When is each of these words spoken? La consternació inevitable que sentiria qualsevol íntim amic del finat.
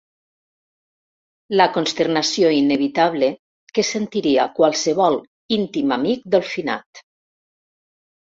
La 1.59 1.65
consternació 1.73 2.49
inevitable 2.59 3.29
que 3.79 3.85
sentiria 3.89 4.47
qualsevol 4.61 5.19
íntim 5.59 5.95
amic 5.99 6.25
del 6.37 6.47
finat. 6.55 7.03